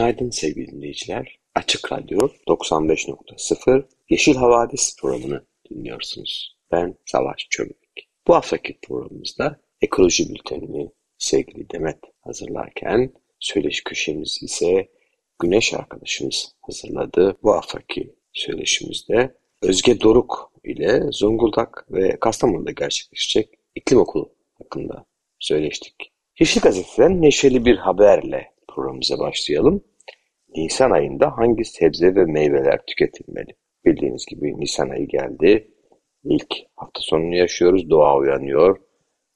[0.00, 1.38] Günaydın sevgili dinleyiciler.
[1.54, 2.18] Açık Radyo
[2.48, 6.56] 95.0 Yeşil Havadis programını dinliyorsunuz.
[6.72, 8.08] Ben Savaş Çömlek.
[8.26, 14.88] Bu haftaki programımızda ekoloji bültenini sevgili Demet hazırlarken söyleşi köşemiz ise
[15.38, 17.36] Güneş arkadaşımız hazırladı.
[17.42, 25.06] Bu haftaki söyleşimizde Özge Doruk ile Zonguldak ve Kastamonu'da gerçekleşecek iklim okulu hakkında
[25.38, 26.12] söyleştik.
[26.38, 29.89] Yeşil Gazete'den neşeli bir haberle programımıza başlayalım.
[30.56, 33.50] Nisan ayında hangi sebze ve meyveler tüketilmeli?
[33.84, 35.70] Bildiğiniz gibi Nisan ayı geldi.
[36.24, 37.90] İlk hafta sonunu yaşıyoruz.
[37.90, 38.78] Doğa uyanıyor.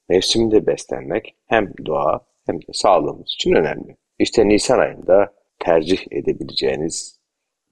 [0.09, 3.97] Mevsimde beslenmek hem doğa hem de sağlığımız için önemli.
[4.19, 7.19] İşte Nisan ayında tercih edebileceğiniz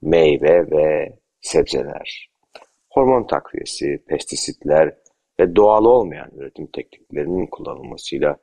[0.02, 2.28] meyve ve sebzeler.
[2.90, 4.96] Hormon takviyesi, pestisitler
[5.40, 8.36] ve doğal olmayan üretim tekniklerinin kullanılmasıyla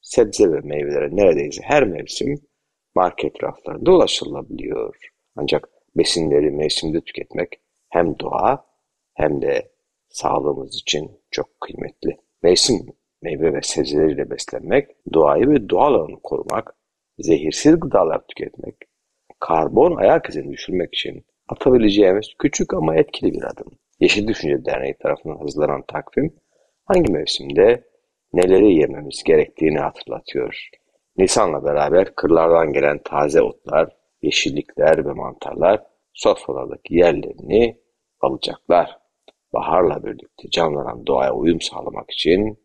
[0.00, 2.34] sebze ve meyvelere neredeyse her mevsim
[2.94, 4.96] market raflarında ulaşılabiliyor.
[5.36, 8.66] Ancak besinleri mevsimde tüketmek hem doğa
[9.14, 9.72] hem de
[10.08, 12.16] sağlığımız için çok kıymetli.
[12.42, 12.86] Mevsim
[13.22, 16.74] meyve ve sebzeleriyle beslenmek, doğayı ve doğal alanı korumak,
[17.18, 18.76] zehirsiz gıdalar tüketmek,
[19.40, 23.72] karbon ayak izini düşürmek için atabileceğimiz küçük ama etkili bir adım.
[24.00, 26.34] Yeşil Düşünce Derneği tarafından hazırlanan takvim
[26.84, 27.84] hangi mevsimde
[28.32, 30.68] neleri yememiz gerektiğini hatırlatıyor.
[31.22, 37.78] Nisan'la beraber kırlardan gelen taze otlar, yeşillikler ve mantarlar sofralardaki yerlerini
[38.20, 38.98] alacaklar.
[39.52, 42.58] Baharla birlikte canlanan doğaya uyum sağlamak için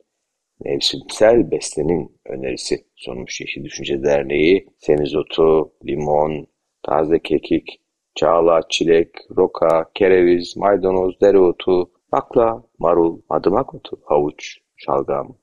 [0.66, 6.47] mevsimsel beslenin önerisi sunmuş Yeşil Düşünce Derneği, semizotu, limon,
[6.84, 7.81] taze kekik,
[8.16, 15.38] çağla, çilek, roka, kereviz, maydanoz, dereotu, bakla, marul, madımak otu, havuç, şalgam,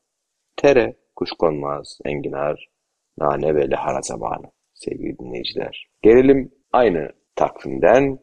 [0.57, 2.74] tere, kuşkonmaz, enginar,
[3.19, 5.89] nane ve lahana zamanı sevgili dinleyiciler.
[6.03, 8.19] Gelelim aynı takvimden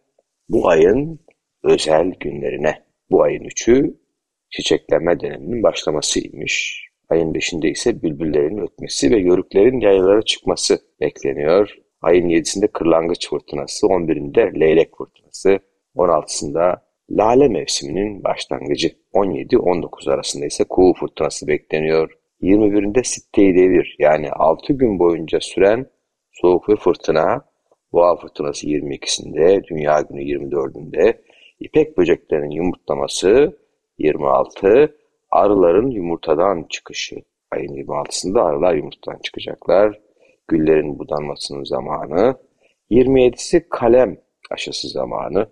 [0.49, 1.19] bu ayın
[1.63, 2.83] özel günlerine.
[3.11, 3.97] Bu ayın üçü
[4.49, 6.85] çiçeklenme döneminin başlamasıymış.
[7.09, 11.75] Ayın beşinde ise bülbüllerin ötmesi ve yörüklerin yaylalara çıkması bekleniyor.
[12.01, 15.59] Ayın yedisinde kırlangıç fırtınası, on birinde leylek fırtınası,
[15.95, 22.11] on altısında lale mevsiminin başlangıcı, 17-19 arasında ise kuğu fırtınası bekleniyor.
[22.41, 25.85] 21'inde Sitte-i Devir yani 6 gün boyunca süren
[26.31, 27.45] soğuk ve fırtına,
[27.93, 31.21] Boğa fırtınası 22'sinde, Dünya günü 24'ünde,
[31.59, 33.57] İpek böceklerinin yumurtlaması
[33.97, 34.95] 26,
[35.31, 37.15] arıların yumurtadan çıkışı
[37.51, 39.99] ayın 26'sında arılar yumurtadan çıkacaklar.
[40.47, 42.35] Güllerin budanmasının zamanı.
[42.91, 44.17] 27'si kalem
[44.51, 45.49] aşısı zamanı.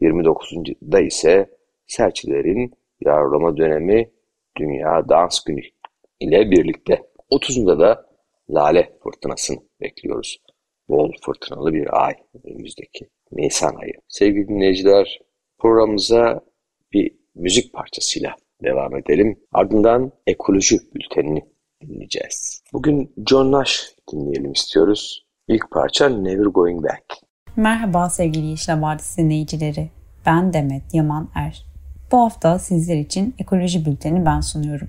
[0.00, 1.50] 29'unda ise
[1.86, 4.10] serçilerin yavrulama dönemi
[4.58, 5.60] Dünya Dans Günü
[6.20, 8.06] ile birlikte 30'unda da
[8.50, 10.38] Lale fırtınasını bekliyoruz.
[10.88, 12.14] Bol fırtınalı bir ay
[12.44, 13.92] önümüzdeki Nisan ayı.
[14.08, 15.20] Sevgili dinleyiciler
[15.58, 16.40] programımıza
[16.92, 19.38] bir müzik parçasıyla devam edelim.
[19.52, 21.44] Ardından ekoloji bültenini
[21.82, 22.62] dinleyeceğiz.
[22.72, 25.26] Bugün John Nash dinleyelim istiyoruz.
[25.48, 27.04] İlk parça Never Going Back.
[27.56, 29.90] Merhaba sevgili Yeşil Vadisi dinleyicileri.
[30.26, 31.64] Ben Demet Yaman Er.
[32.12, 34.88] Bu hafta sizler için ekoloji bülteni ben sunuyorum.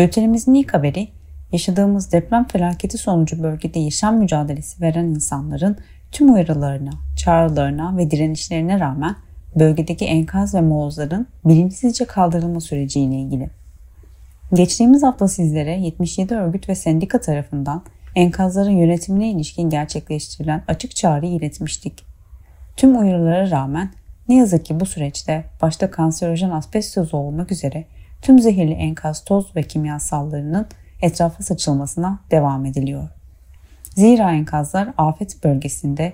[0.00, 1.08] Bültenimizin ilk haberi
[1.52, 5.76] yaşadığımız deprem felaketi sonucu bölgede yaşam mücadelesi veren insanların
[6.12, 9.16] tüm uyarılarına, çağrılarına ve direnişlerine rağmen
[9.58, 13.50] bölgedeki enkaz ve molozların bilinçsizce kaldırılma süreciyle ilgili.
[14.54, 17.82] Geçtiğimiz hafta sizlere 77 örgüt ve sendika tarafından
[18.16, 22.04] enkazların yönetimine ilişkin gerçekleştirilen açık çağrıyı iletmiştik.
[22.76, 23.90] Tüm uyarılara rağmen
[24.28, 27.84] ne yazık ki bu süreçte başta kanserojen asbestoz olmak üzere
[28.22, 30.66] tüm zehirli enkaz toz ve kimyasallarının
[31.02, 33.08] etrafa saçılmasına devam ediliyor.
[33.94, 36.12] Zira enkazlar afet bölgesinde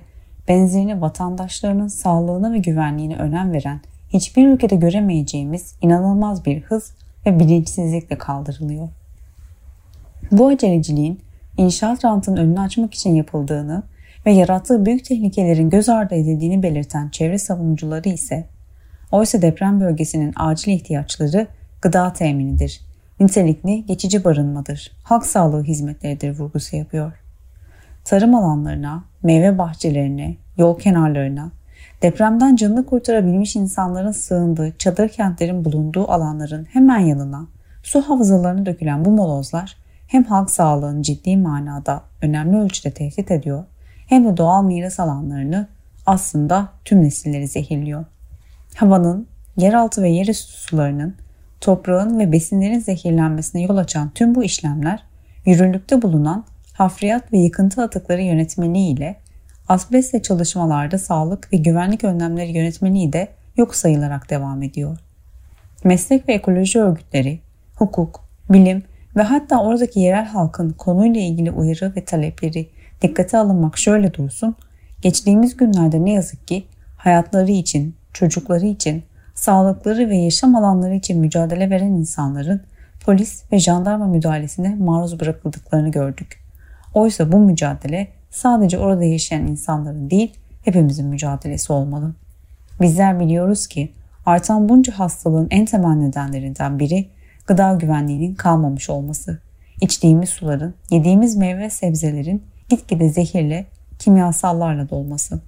[0.49, 6.93] benzerini vatandaşlarının sağlığına ve güvenliğine önem veren hiçbir ülkede göremeyeceğimiz inanılmaz bir hız
[7.26, 8.88] ve bilinçsizlikle kaldırılıyor.
[10.31, 11.20] Bu aceleciliğin
[11.56, 13.82] inşaat rantının önünü açmak için yapıldığını
[14.26, 18.47] ve yarattığı büyük tehlikelerin göz ardı edildiğini belirten çevre savunucuları ise
[19.12, 21.47] oysa deprem bölgesinin acil ihtiyaçları
[21.82, 22.81] gıda teminidir,
[23.20, 27.12] nitelikli geçici barınmadır, halk sağlığı hizmetleridir vurgusu yapıyor.
[28.05, 31.50] Tarım alanlarına, meyve bahçelerine, yol kenarlarına,
[32.02, 37.46] depremden canını kurtarabilmiş insanların sığındığı çadır kentlerin bulunduğu alanların hemen yanına
[37.82, 39.76] su havzalarına dökülen bu molozlar
[40.06, 43.64] hem halk sağlığını ciddi manada önemli ölçüde tehdit ediyor
[44.06, 45.69] hem de doğal miras alanlarını
[46.06, 48.05] aslında tüm nesilleri zehirliyor.
[48.76, 49.26] Havanın,
[49.56, 51.14] yeraltı ve yerüstü sularının,
[51.61, 55.03] toprağın ve besinlerin zehirlenmesine yol açan tüm bu işlemler
[55.47, 59.17] yürürlükte bulunan hafriyat ve yıkıntı atıkları yönetmeliği ile
[59.69, 64.99] asbestle çalışmalarda sağlık ve güvenlik önlemleri yönetmeliği de yok sayılarak devam ediyor.
[65.85, 67.41] Meslek ve ekoloji örgütleri,
[67.76, 68.82] hukuk, bilim
[69.17, 72.69] ve hatta oradaki yerel halkın konuyla ilgili uyarı ve talepleri
[73.03, 74.56] dikkate alınmak şöyle dursun,
[75.03, 76.64] geçtiğimiz günlerde ne yazık ki
[76.97, 79.03] hayatları için, çocukları için,
[79.37, 82.62] sağlıkları ve yaşam alanları için mücadele veren insanların
[83.05, 86.41] polis ve jandarma müdahalesine maruz bırakıldıklarını gördük.
[86.94, 90.35] Oysa bu mücadele sadece orada yaşayan insanların değil,
[90.65, 92.15] hepimizin mücadelesi olmalı.
[92.81, 93.93] Bizler biliyoruz ki
[94.27, 97.09] artan bunca hastalığın en temel nedenlerinden biri
[97.47, 99.39] gıda güvenliğinin kalmamış olması.
[99.81, 103.67] İçtiğimiz suların, yediğimiz meyve sebzelerin gitgide zehirle,
[103.99, 105.41] kimyasallarla dolması.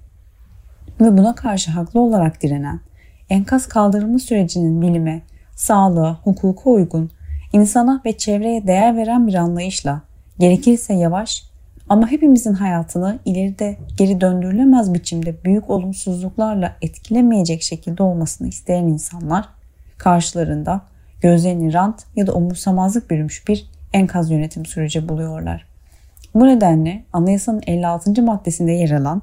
[1.01, 2.79] Ve buna karşı haklı olarak direnen,
[3.29, 5.21] enkaz kaldırılma sürecinin bilime,
[5.55, 7.11] sağlığa, hukuka uygun,
[7.53, 10.01] insana ve çevreye değer veren bir anlayışla,
[10.39, 11.49] gerekirse yavaş
[11.89, 19.49] ama hepimizin hayatını ileride geri döndürülemez biçimde büyük olumsuzluklarla etkilemeyecek şekilde olmasını isteyen insanlar
[19.97, 20.81] karşılarında
[21.21, 25.65] gözlerini rant ya da umursamazlık bürümüş bir enkaz yönetim süreci buluyorlar.
[26.35, 28.23] Bu nedenle anayasanın 56.
[28.23, 29.21] maddesinde yer alan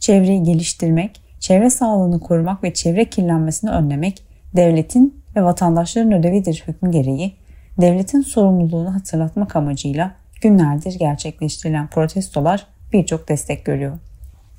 [0.00, 4.24] çevreyi geliştirmek, çevre sağlığını korumak ve çevre kirlenmesini önlemek
[4.56, 7.36] devletin ve vatandaşların ödevidir hükmü gereği
[7.80, 13.98] devletin sorumluluğunu hatırlatmak amacıyla günlerdir gerçekleştirilen protestolar birçok destek görüyor.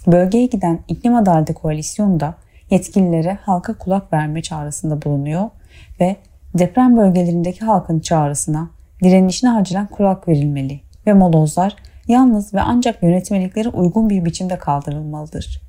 [0.07, 2.35] Bölgeye giden iklim adaleti koalisyonu da
[2.69, 5.49] yetkililere halka kulak verme çağrısında bulunuyor
[5.99, 6.15] ve
[6.57, 8.69] deprem bölgelerindeki halkın çağrısına,
[9.03, 11.75] direnişine acilen kulak verilmeli ve molozlar
[12.07, 15.66] yalnız ve ancak yönetmeliklere uygun bir biçimde kaldırılmalıdır.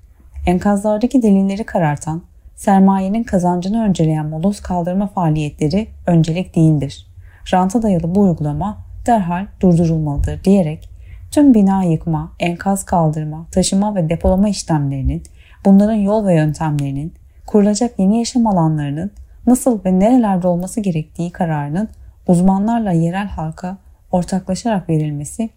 [0.48, 2.22] Enkazlardaki delilleri karartan,
[2.56, 7.06] sermayenin kazancını önceleyen moloz kaldırma faaliyetleri öncelik değildir.
[7.52, 10.90] Ranta dayalı bu uygulama derhal durdurulmalıdır diyerek
[11.30, 15.22] tüm bina yıkma, enkaz kaldırma, taşıma ve depolama işlemlerinin,
[15.64, 17.12] bunların yol ve yöntemlerinin,
[17.46, 19.10] kurulacak yeni yaşam alanlarının
[19.46, 21.88] nasıl ve nerelerde olması gerektiği kararının
[22.26, 23.76] uzmanlarla yerel halka
[24.12, 25.50] ortaklaşarak verilmesi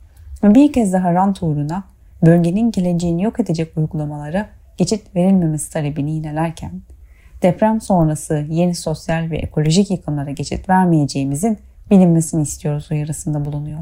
[0.43, 1.83] ve bir kez daha rant uğruna
[2.25, 6.72] bölgenin geleceğini yok edecek uygulamalara geçit verilmemesi talebini yinelerken,
[7.42, 11.57] deprem sonrası yeni sosyal ve ekolojik yıkımlara geçit vermeyeceğimizin
[11.92, 13.80] bilinmesini istiyoruz uyarısında bulunuyor.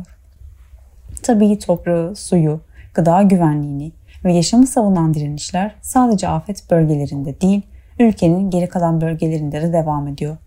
[1.23, 2.61] Tabii toprağı, suyu,
[2.93, 3.91] gıda güvenliğini
[4.25, 7.61] ve yaşamı savunan direnişler sadece afet bölgelerinde değil,
[7.99, 10.37] ülkenin geri kalan bölgelerinde de devam ediyor.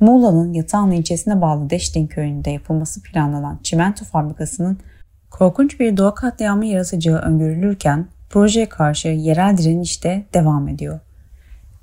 [0.00, 4.78] Muğla'nın Yatağan ilçesine bağlı Deştin köyünde yapılması planlanan çimento fabrikasının
[5.30, 11.00] korkunç bir doğa katliamı yaratacağı öngörülürken projeye karşı yerel direniş de devam ediyor.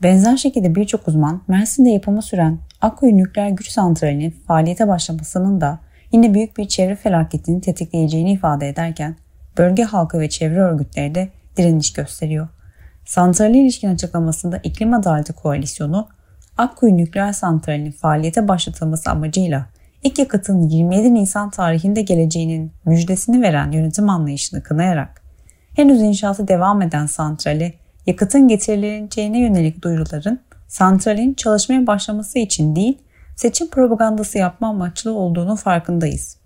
[0.03, 5.79] Benzer şekilde birçok uzman Mersin'de yapımı süren Akkuyu Nükleer Güç Santrali'nin faaliyete başlamasının da
[6.11, 9.15] yine büyük bir çevre felaketini tetikleyeceğini ifade ederken
[9.57, 12.47] bölge halkı ve çevre örgütleri de direniş gösteriyor.
[13.05, 16.07] Santrali ilişkin açıklamasında İklim Adaleti Koalisyonu
[16.57, 19.65] Akkuyu Nükleer Santrali'nin faaliyete başlatılması amacıyla
[20.03, 25.26] ilk yakıtın 27 Nisan tarihinde geleceğinin müjdesini veren yönetim anlayışını kınayarak
[25.77, 27.73] henüz inşaatı devam eden santrali
[28.05, 32.97] yakıtın getirileceğine yönelik duyuruların santralin çalışmaya başlaması için değil,
[33.35, 36.37] seçim propagandası yapma amaçlı olduğunu farkındayız.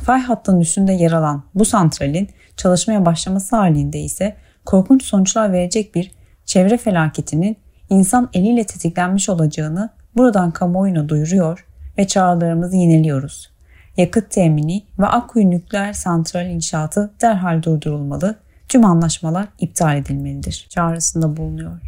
[0.00, 6.10] Fay hattının üstünde yer alan bu santralin çalışmaya başlaması halinde ise korkunç sonuçlar verecek bir
[6.44, 7.56] çevre felaketinin
[7.90, 11.66] insan eliyle tetiklenmiş olacağını buradan kamuoyuna duyuruyor
[11.98, 13.50] ve çağrılarımızı yineliyoruz.
[13.96, 18.43] Yakıt temini ve Akkuyu nükleer santral inşaatı derhal durdurulmalı,
[18.74, 21.80] tüm anlaşmalar iptal edilmelidir çağrısında bulunuyor.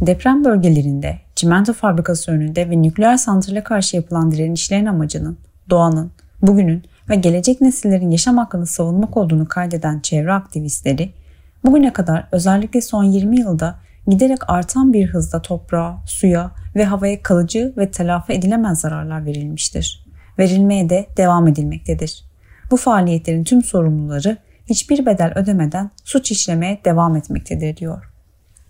[0.00, 5.38] Deprem bölgelerinde, çimento fabrikası önünde ve nükleer santrale karşı yapılan direnişlerin amacının
[5.70, 6.10] doğanın,
[6.42, 11.12] bugünün ve gelecek nesillerin yaşam hakkını savunmak olduğunu kaydeden çevre aktivistleri,
[11.64, 17.72] bugüne kadar özellikle son 20 yılda giderek artan bir hızda toprağa, suya ve havaya kalıcı
[17.76, 20.06] ve telafi edilemez zararlar verilmiştir.
[20.38, 22.24] Verilmeye de devam edilmektedir.
[22.70, 24.36] Bu faaliyetlerin tüm sorumluları
[24.72, 28.12] hiçbir bedel ödemeden suç işlemeye devam etmektedir diyor.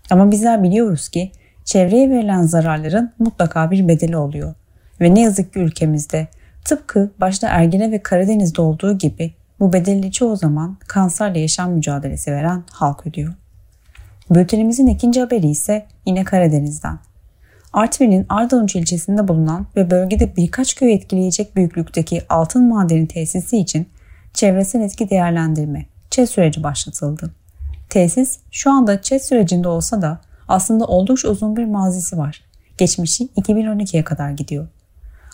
[0.09, 1.31] Ama bizler biliyoruz ki
[1.65, 4.55] çevreye verilen zararların mutlaka bir bedeli oluyor.
[5.01, 6.27] Ve ne yazık ki ülkemizde
[6.65, 12.63] Tıpkı başta Ergene ve Karadeniz'de olduğu gibi bu bedeli çoğu zaman kanserle yaşam mücadelesi veren
[12.71, 13.33] halk ödüyor.
[14.29, 16.99] Bültenimizin ikinci haberi ise yine Karadeniz'den.
[17.73, 23.87] Artvin'in Ardavuç ilçesinde bulunan ve bölgede birkaç köy etkileyecek büyüklükteki altın madeni tesisi için
[24.33, 27.31] çevresel etki değerlendirme, ÇED süreci başlatıldı.
[27.89, 32.41] Tesis şu anda ÇED sürecinde olsa da aslında oldukça uzun bir mazisi var.
[32.77, 34.67] Geçmişi 2012'ye kadar gidiyor.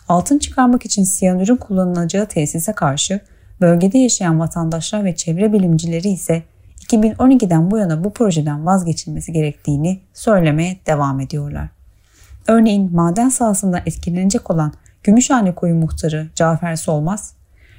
[0.08, 3.20] Altın çıkarmak için siyanürün kullanılacağı tesise karşı
[3.60, 6.42] bölgede yaşayan vatandaşlar ve çevre bilimcileri ise
[6.86, 11.68] 2012'den bu yana bu projeden vazgeçilmesi gerektiğini söylemeye devam ediyorlar.
[12.48, 14.72] Örneğin maden sahasından etkilenecek olan
[15.02, 17.32] Gümüşhane Koyu muhtarı Cafer Solmaz,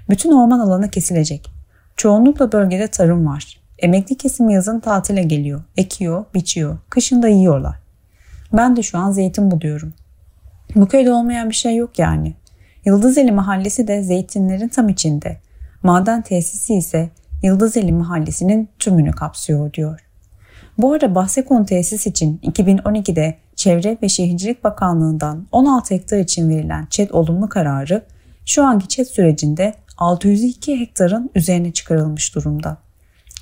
[0.10, 1.61] bütün orman alanı kesilecek.
[2.02, 3.62] Çoğunlukla bölgede tarım var.
[3.80, 5.62] Emekli kesim yazın tatile geliyor.
[5.78, 6.78] Ekiyor, biçiyor.
[6.90, 7.76] Kışın da yiyorlar.
[8.54, 9.94] Ben de şu an zeytin buluyorum.
[10.76, 12.34] Bu köyde olmayan bir şey yok yani.
[12.86, 15.38] Yıldızeli Mahallesi de zeytinlerin tam içinde.
[15.84, 17.10] Maden tesisi ise
[17.44, 20.00] Yıldızeli Mahallesi'nin tümünü kapsıyor diyor.
[20.78, 26.86] Bu arada bahse konu tesis için 2012'de Çevre ve Şehircilik Bakanlığı'ndan 16 hektar için verilen
[26.86, 28.04] ÇED olumlu kararı
[28.46, 32.78] şu anki ÇED sürecinde 602 hektarın üzerine çıkarılmış durumda.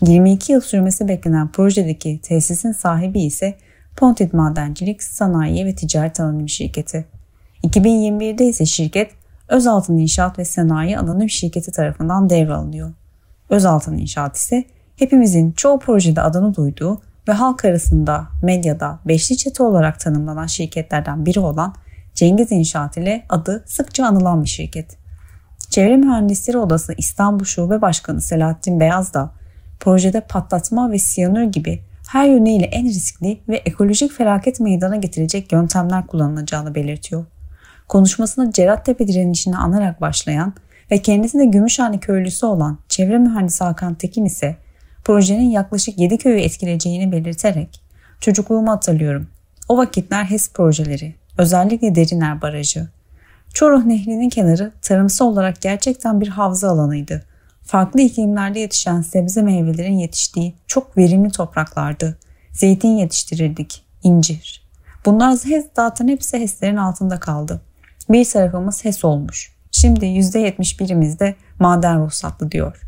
[0.01, 3.57] 22 yıl sürmesi beklenen projedeki tesisin sahibi ise
[3.95, 7.05] Pontit Madencilik Sanayi ve Ticaret Anonim Şirketi.
[7.63, 9.11] 2021'de ise şirket
[9.47, 12.93] Özaltın İnşaat ve Sanayi Anonim Şirketi tarafından devralınıyor.
[13.49, 14.63] Özaltın İnşaat ise
[14.95, 21.39] hepimizin çoğu projede adını duyduğu ve halk arasında medyada beşli çete olarak tanımlanan şirketlerden biri
[21.39, 21.75] olan
[22.13, 24.98] Cengiz İnşaat ile adı sıkça anılan bir şirket.
[25.69, 29.31] Çevre Mühendisleri Odası İstanbul Şube Başkanı Selahattin Beyaz da
[29.79, 36.07] projede patlatma ve siyanür gibi her yönüyle en riskli ve ekolojik felaket meydana getirecek yöntemler
[36.07, 37.25] kullanılacağını belirtiyor.
[37.87, 40.53] Konuşmasına Cerattepe direnişini anarak başlayan
[40.91, 44.57] ve kendisi de Gümüşhane köylüsü olan çevre mühendisi Hakan Tekin ise
[45.03, 47.81] projenin yaklaşık 7 köyü etkileyeceğini belirterek
[48.19, 49.27] çocukluğumu hatırlıyorum.
[49.67, 52.87] O vakitler HES projeleri, özellikle Deriner Barajı.
[53.59, 57.23] Çoruh Nehri'nin kenarı tarımsal olarak gerçekten bir havza alanıydı.
[57.63, 62.17] Farklı iklimlerde yetişen sebze meyvelerin yetiştiği çok verimli topraklardı.
[62.51, 64.67] Zeytin yetiştirirdik, incir.
[65.05, 65.37] Bunlar
[65.75, 67.61] zaten hepsi HES'lerin altında kaldı.
[68.09, 69.51] Bir tarafımız HES olmuş.
[69.71, 72.81] Şimdi %71'imizde maden ruhsatlı diyor.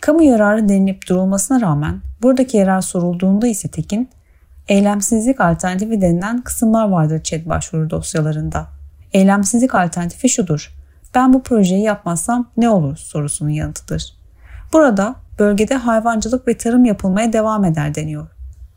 [0.00, 4.08] Kamu yararı denilip durulmasına rağmen buradaki yarar sorulduğunda ise Tekin,
[4.68, 8.77] eylemsizlik alternatifi denilen kısımlar vardır ÇED başvuru dosyalarında.
[9.12, 10.74] Eylemsizlik alternatifi şudur.
[11.14, 14.14] Ben bu projeyi yapmazsam ne olur sorusunun yanıtıdır.
[14.72, 18.28] Burada bölgede hayvancılık ve tarım yapılmaya devam eder deniyor.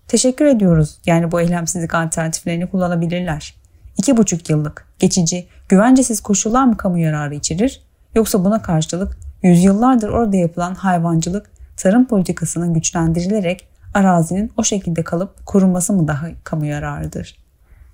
[0.08, 3.56] Teşekkür ediyoruz yani bu eylemsizlik alternatiflerini kullanabilirler.
[3.98, 7.82] İki buçuk yıllık, geçici, güvencesiz koşullar mı kamu yararı içerir?
[8.16, 15.94] Yoksa buna karşılık yüzyıllardır orada yapılan hayvancılık, tarım politikasının güçlendirilerek arazinin o şekilde kalıp korunması
[15.94, 17.41] mı daha kamu yararıdır?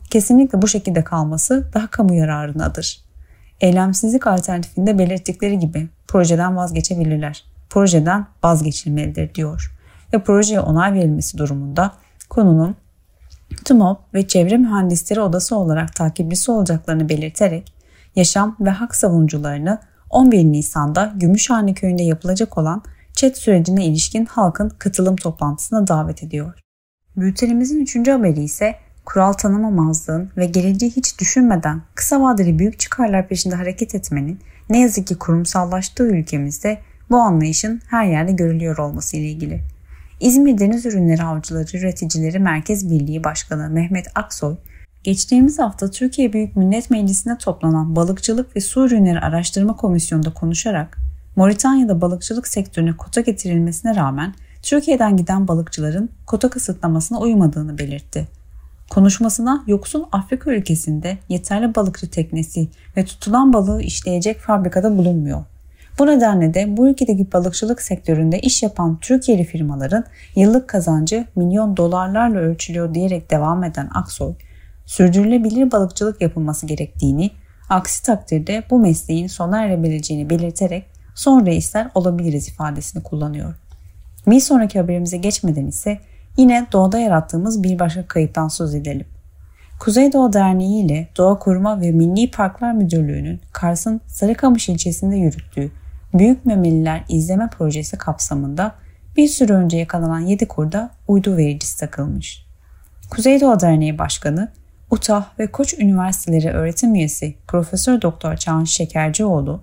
[0.09, 3.01] Kesinlikle bu şekilde kalması daha kamu yararınadır.
[3.61, 7.43] Eylemsizlik alternatifinde belirttikleri gibi projeden vazgeçebilirler.
[7.69, 9.73] Projeden vazgeçilmelidir diyor.
[10.13, 11.91] Ve projeye onay verilmesi durumunda
[12.29, 12.75] konunun
[13.65, 17.73] TMOB ve Çevre Mühendisleri Odası olarak takiplisi olacaklarını belirterek
[18.15, 22.83] yaşam ve hak savunucularını 11 Nisan'da Gümüşhane Köyü'nde yapılacak olan
[23.13, 26.59] ÇED sürecine ilişkin halkın katılım toplantısına davet ediyor.
[27.17, 28.75] Bültenimizin üçüncü haberi ise
[29.07, 35.07] kural tanımamazlığın ve geleceği hiç düşünmeden kısa vadeli büyük çıkarlar peşinde hareket etmenin ne yazık
[35.07, 36.77] ki kurumsallaştığı ülkemizde
[37.09, 39.61] bu anlayışın her yerde görülüyor olması ile ilgili.
[40.19, 44.55] İzmir Deniz Ürünleri Avcıları Üreticileri Merkez Birliği Başkanı Mehmet Aksoy,
[45.03, 50.97] geçtiğimiz hafta Türkiye Büyük Millet Meclisi'nde toplanan Balıkçılık ve Su Ürünleri Araştırma Komisyonu'nda konuşarak
[51.35, 54.33] Moritanya'da balıkçılık sektörüne kota getirilmesine rağmen
[54.63, 58.36] Türkiye'den giden balıkçıların kota kısıtlamasına uymadığını belirtti.
[58.89, 62.67] Konuşmasına yoksul Afrika ülkesinde yeterli balıkçı teknesi
[62.97, 65.43] ve tutulan balığı işleyecek fabrikada bulunmuyor.
[65.99, 70.03] Bu nedenle de bu ülkedeki balıkçılık sektöründe iş yapan Türkiye'li firmaların
[70.35, 74.33] yıllık kazancı milyon dolarlarla ölçülüyor diyerek devam eden Aksoy,
[74.85, 77.31] sürdürülebilir balıkçılık yapılması gerektiğini,
[77.69, 83.55] aksi takdirde bu mesleğin sona erebileceğini belirterek son reisler olabiliriz ifadesini kullanıyor.
[84.27, 85.99] Bir sonraki haberimize geçmeden ise
[86.37, 89.05] yine doğada yarattığımız bir başka kayıptan söz edelim.
[89.79, 95.71] Kuzeydoğu Derneği ile Doğa Koruma ve Milli Parklar Müdürlüğü'nün Kars'ın Sarıkamış ilçesinde yürüttüğü
[96.13, 98.75] Büyük Memeliler İzleme Projesi kapsamında
[99.17, 102.45] bir süre önce yakalanan 7 kurda uydu vericisi takılmış.
[103.09, 104.51] Kuzeydoğu Derneği Başkanı
[104.91, 109.61] Utah ve Koç Üniversiteleri öğretim üyesi Profesör Doktor Çağan Şekercioğlu,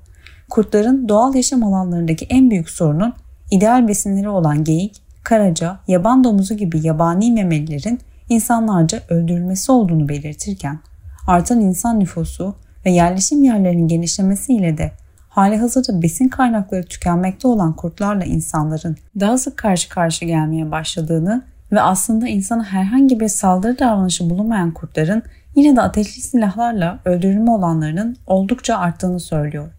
[0.50, 3.14] kurtların doğal yaşam alanlarındaki en büyük sorunun
[3.50, 10.78] ideal besinleri olan geyik, karaca, yaban domuzu gibi yabani memelilerin insanlarca öldürülmesi olduğunu belirtirken,
[11.26, 12.54] artan insan nüfusu
[12.86, 14.92] ve yerleşim yerlerinin genişlemesiyle de
[15.28, 21.80] hali hazırda besin kaynakları tükenmekte olan kurtlarla insanların daha sık karşı karşı gelmeye başladığını ve
[21.80, 25.22] aslında insana herhangi bir saldırı davranışı bulunmayan kurtların
[25.54, 29.70] yine de ateşli silahlarla öldürülme olanlarının oldukça arttığını söylüyor.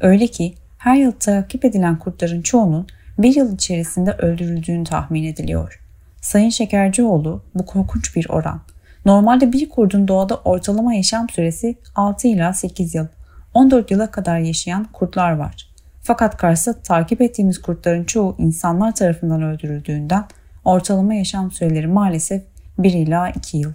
[0.00, 2.86] Öyle ki her yıl takip edilen kurtların çoğunun
[3.18, 5.80] bir yıl içerisinde öldürüldüğünü tahmin ediliyor.
[6.20, 8.60] Sayın Şekercioğlu bu korkunç bir oran.
[9.04, 13.06] Normalde bir kurdun doğada ortalama yaşam süresi 6 ila 8 yıl.
[13.54, 15.68] 14 yıla kadar yaşayan kurtlar var.
[16.02, 20.24] Fakat karşısında takip ettiğimiz kurtların çoğu insanlar tarafından öldürüldüğünden
[20.64, 22.42] ortalama yaşam süreleri maalesef
[22.78, 23.72] 1 ila 2 yıl.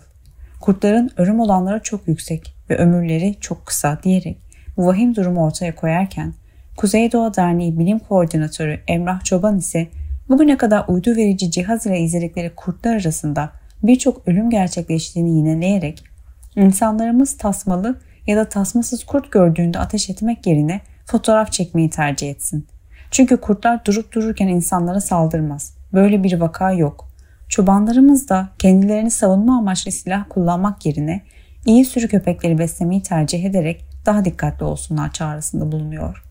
[0.61, 4.37] Kurtların ölüm olanları çok yüksek ve ömürleri çok kısa diyerek
[4.77, 6.33] bu vahim durumu ortaya koyarken
[6.77, 9.87] Kuzeydoğu Derneği Bilim Koordinatörü Emrah Çoban ise
[10.29, 13.51] bugüne kadar uydu verici cihaz ile izledikleri kurtlar arasında
[13.83, 16.03] birçok ölüm gerçekleştiğini yineleyerek
[16.55, 22.67] insanlarımız tasmalı ya da tasmasız kurt gördüğünde ateş etmek yerine fotoğraf çekmeyi tercih etsin.
[23.11, 25.73] Çünkü kurtlar durup dururken insanlara saldırmaz.
[25.93, 27.11] Böyle bir vaka yok.
[27.49, 31.21] Çobanlarımız da kendilerini savunma amaçlı silah kullanmak yerine
[31.65, 36.26] iyi sürü köpekleri beslemeyi tercih ederek daha dikkatli olsunlar çağrısında bulunuyor.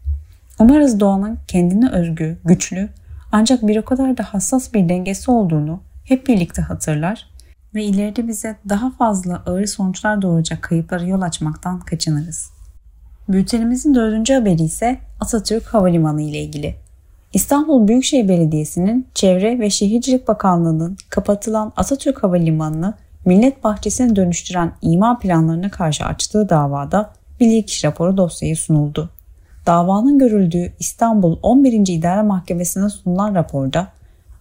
[0.61, 2.89] Umarız doğanın kendine özgü, güçlü
[3.33, 7.27] ancak bir o kadar da hassas bir dengesi olduğunu hep birlikte hatırlar
[7.75, 12.51] ve ileride bize daha fazla ağır sonuçlar doğuracak kayıplara yol açmaktan kaçınırız.
[13.29, 16.75] Bültenimizin dördüncü haberi ise Atatürk Havalimanı ile ilgili.
[17.33, 22.95] İstanbul Büyükşehir Belediyesi'nin Çevre ve Şehircilik Bakanlığı'nın kapatılan Atatürk Havalimanı'nı
[23.25, 29.11] millet bahçesine dönüştüren imar planlarına karşı açtığı davada bilirkişi raporu dosyayı sunuldu.
[29.67, 31.73] Davanın görüldüğü İstanbul 11.
[31.73, 33.89] İdare Mahkemesi'ne sunulan raporda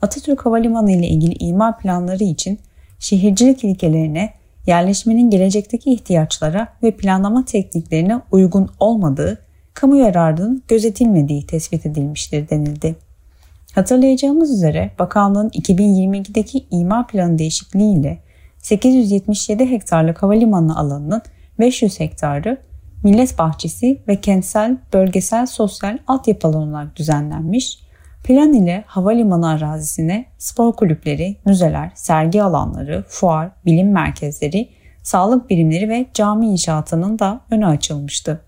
[0.01, 2.59] Atatürk Havalimanı ile ilgili imar planları için
[2.99, 4.33] şehircilik ilkelerine,
[4.67, 9.39] yerleşmenin gelecekteki ihtiyaçlara ve planlama tekniklerine uygun olmadığı,
[9.73, 12.95] kamu yararının gözetilmediği tespit edilmiştir denildi.
[13.75, 18.19] Hatırlayacağımız üzere bakanlığın 2022'deki imar planı değişikliğiyle
[18.57, 21.21] 877 hektarlık havalimanı alanının
[21.59, 22.57] 500 hektarı
[23.05, 27.79] millet bahçesi ve kentsel, bölgesel, sosyal altyapı alanı olarak düzenlenmiş,
[28.23, 34.69] plan ile havalimanı arazisine spor kulüpleri, müzeler, sergi alanları, fuar, bilim merkezleri,
[35.03, 38.41] sağlık birimleri ve cami inşaatının da önü açılmıştı.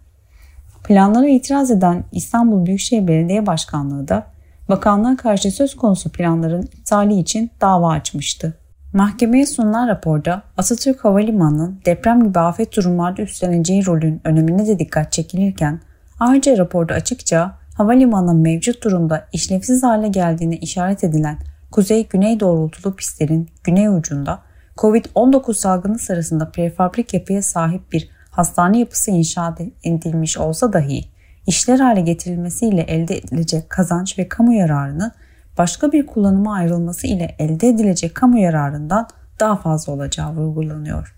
[0.83, 4.27] Planlara itiraz eden İstanbul Büyükşehir Belediye Başkanlığı da
[4.69, 8.57] bakanlığa karşı söz konusu planların iptali için dava açmıştı.
[8.93, 15.79] Mahkemeye sunulan raporda Atatürk Havalimanı'nın deprem gibi afet durumlarda üstleneceği rolün önemine de dikkat çekilirken
[16.19, 21.37] ayrıca raporda açıkça havalimanının mevcut durumda işlevsiz hale geldiğine işaret edilen
[21.71, 24.39] kuzey-güney doğrultulu pistlerin güney ucunda
[24.77, 31.01] COVID-19 salgını sırasında prefabrik yapıya sahip bir hastane yapısı inşa edilmiş olsa dahi
[31.47, 35.11] işler hale getirilmesiyle elde edilecek kazanç ve kamu yararını
[35.57, 39.07] başka bir kullanıma ayrılması ile elde edilecek kamu yararından
[39.39, 41.15] daha fazla olacağı vurgulanıyor.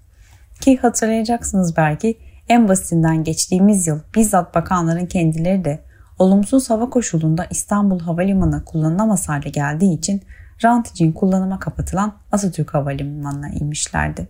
[0.62, 2.18] Ki hatırlayacaksınız belki
[2.50, 5.80] en basitinden geçtiğimiz yıl bizzat bakanların kendileri de
[6.20, 10.22] olumsuz hava koşulunda İstanbul Havalimanı kullanılamaz hale geldiği için
[10.64, 14.28] rant için kullanıma kapatılan Atatürk Havalimanı'na inmişlerdi.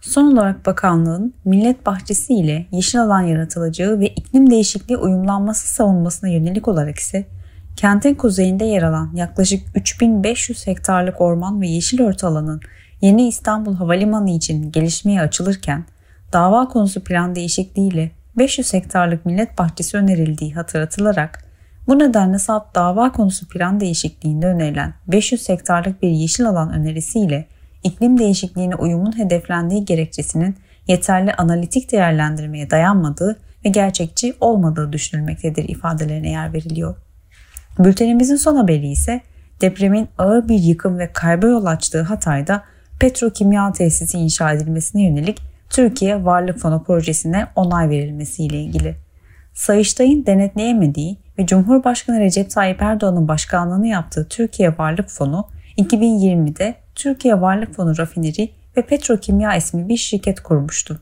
[0.00, 6.68] Son olarak bakanlığın millet bahçesi ile yeşil alan yaratılacağı ve iklim değişikliği uyumlanması savunmasına yönelik
[6.68, 7.26] olarak ise
[7.80, 12.60] Kentin kuzeyinde yer alan yaklaşık 3500 hektarlık orman ve yeşil örtü alanın
[13.00, 15.84] yeni İstanbul Havalimanı için gelişmeye açılırken
[16.32, 21.44] dava konusu plan değişikliğiyle 500 hektarlık millet bahçesi önerildiği hatırlatılarak
[21.86, 27.46] bu nedenle SAP dava konusu plan değişikliğinde önerilen 500 hektarlık bir yeşil alan önerisiyle
[27.82, 36.52] iklim değişikliğine uyumun hedeflendiği gerekçesinin yeterli analitik değerlendirmeye dayanmadığı ve gerçekçi olmadığı düşünülmektedir ifadelerine yer
[36.52, 36.96] veriliyor.
[37.84, 39.20] Bültenimizin son haberi ise
[39.60, 42.62] depremin ağır bir yıkım ve kayba yol açtığı Hatay'da
[43.00, 45.38] petrokimya tesisi inşa edilmesine yönelik
[45.70, 48.96] Türkiye Varlık Fonu projesine onay verilmesiyle ilgili.
[49.54, 57.74] Sayıştay'ın denetleyemediği ve Cumhurbaşkanı Recep Tayyip Erdoğan'ın başkanlığını yaptığı Türkiye Varlık Fonu 2020'de Türkiye Varlık
[57.74, 61.00] Fonu Rafineri ve Petrokimya ismi bir şirket kurmuştu.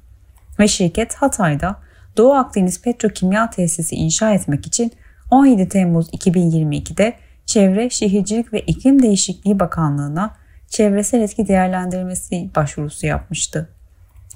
[0.58, 1.76] Ve şirket Hatay'da
[2.16, 4.92] Doğu Akdeniz Petrokimya Tesisi inşa etmek için
[5.30, 7.14] 17 Temmuz 2022'de
[7.46, 10.34] Çevre, Şehircilik ve İklim Değişikliği Bakanlığı'na
[10.68, 13.68] çevresel etki değerlendirmesi başvurusu yapmıştı.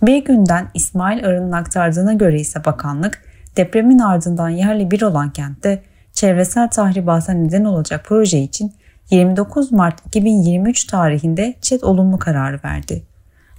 [0.02, 3.22] Beygün'den İsmail Arı'nın aktardığına göre ise bakanlık
[3.56, 8.72] depremin ardından yerli bir olan kentte çevresel tahribata neden olacak proje için
[9.10, 13.02] 29 Mart 2023 tarihinde ÇED olumlu kararı verdi.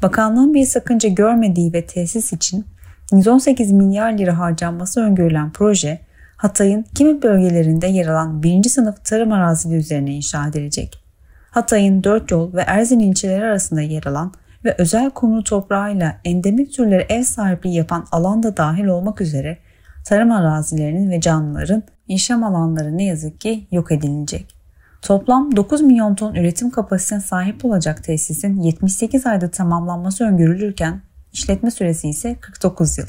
[0.01, 2.65] Bakanlığın bir sakınca görmediği ve tesis için
[3.11, 5.99] 118 milyar lira harcanması öngörülen proje
[6.37, 11.03] Hatay'ın kimi bölgelerinde yer alan birinci sınıf tarım arazili üzerine inşa edilecek.
[11.51, 14.33] Hatay'ın dört yol ve Erzin ilçeleri arasında yer alan
[14.65, 19.57] ve özel kumru toprağıyla endemik türlere ev sahipliği yapan alanda dahil olmak üzere
[20.05, 24.55] tarım arazilerinin ve canlıların yaşam alanları ne yazık ki yok edilecek.
[25.01, 31.01] Toplam 9 milyon ton üretim kapasitesine sahip olacak tesisin 78 ayda tamamlanması öngörülürken
[31.33, 33.05] işletme süresi ise 49 yıl.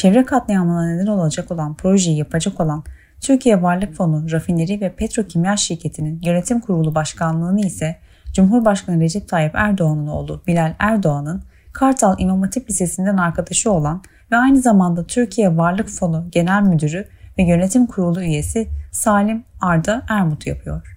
[0.00, 2.84] Çevre katliamına neden olacak olan projeyi yapacak olan
[3.20, 7.96] Türkiye Varlık Fonu Rafineri ve Petrokimya Şirketi'nin yönetim kurulu başkanlığını ise
[8.32, 14.60] Cumhurbaşkanı Recep Tayyip Erdoğan'ın oğlu Bilal Erdoğan'ın Kartal İmam Hatip Lisesi'nden arkadaşı olan ve aynı
[14.60, 17.08] zamanda Türkiye Varlık Fonu Genel Müdürü
[17.38, 20.96] ve Yönetim Kurulu üyesi Salim Arda Ermut yapıyor.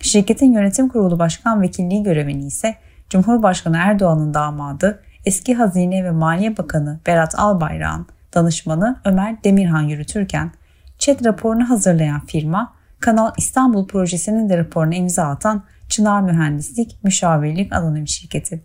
[0.00, 2.74] Şirketin yönetim kurulu başkan vekilliği görevini ise
[3.10, 10.52] Cumhurbaşkanı Erdoğan'ın damadı eski Hazine ve Maliye Bakanı Berat Albayrak'ın danışmanı Ömer Demirhan yürütürken
[10.98, 18.08] ÇED raporunu hazırlayan firma Kanal İstanbul projesinin de raporuna imza atan Çınar Mühendislik Müşavirlik Anonim
[18.08, 18.64] Şirketi.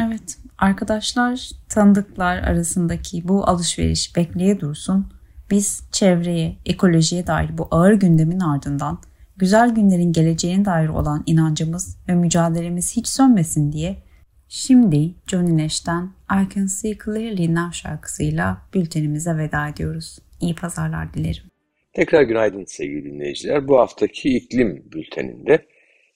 [0.00, 5.12] Evet arkadaşlar tanıdıklar arasındaki bu alışveriş bekleye dursun.
[5.50, 8.98] Biz çevreye, ekolojiye dair bu ağır gündemin ardından
[9.36, 14.02] güzel günlerin geleceğine dair olan inancımız ve mücadelemiz hiç sönmesin diye
[14.48, 20.18] şimdi Johnny Nash'ten I Can See Clearly Now şarkısıyla bültenimize veda ediyoruz.
[20.40, 21.44] İyi pazarlar dilerim.
[21.92, 23.68] Tekrar günaydın sevgili dinleyiciler.
[23.68, 25.66] Bu haftaki iklim bülteninde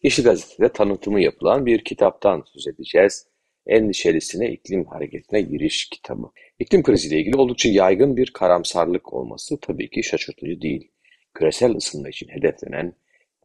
[0.02, 3.26] Yeşil Gazete'de tanıtımı yapılan bir kitaptan söz edeceğiz.
[3.66, 6.30] Endişelisine iklim hareketine giriş kitabı.
[6.58, 10.90] İklim kriziyle ilgili oldukça yaygın bir karamsarlık olması tabii ki şaşırtıcı değil.
[11.34, 12.94] Küresel ısınma için hedeflenen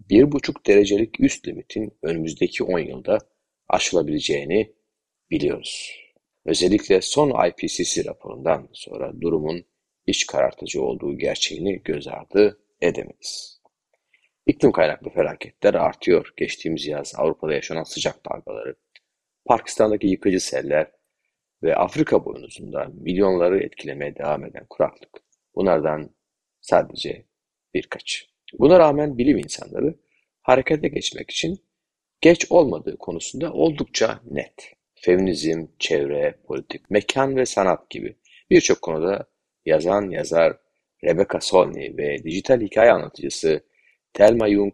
[0.10, 3.18] 1,5 derecelik üst limitin önümüzdeki 10 yılda
[3.70, 4.72] aşılabileceğini
[5.32, 5.92] biliyoruz.
[6.46, 9.66] Özellikle son IPCC raporundan sonra durumun
[10.08, 13.62] iç karartıcı olduğu gerçeğini göz ardı edemeyiz.
[14.46, 16.34] İklim kaynaklı felaketler artıyor.
[16.38, 18.76] Geçtiğimiz yaz Avrupa'da yaşanan sıcak dalgaları,
[19.46, 20.92] Pakistan'daki yıkıcı seller
[21.64, 25.24] ve Afrika boynuzunda milyonları etkilemeye devam eden kuraklık.
[25.56, 26.16] Bunlardan
[26.62, 27.26] sadece
[27.74, 28.30] birkaç.
[28.60, 29.96] Buna rağmen bilim insanları
[30.42, 31.60] harekete geçmek için
[32.22, 34.77] geç olmadığı konusunda oldukça net.
[35.02, 38.16] Feminizm, çevre, politik, mekan ve sanat gibi
[38.50, 39.28] birçok konuda
[39.66, 40.58] yazan yazar
[41.04, 43.64] Rebecca Solney ve dijital hikaye anlatıcısı
[44.14, 44.74] Thelma Young,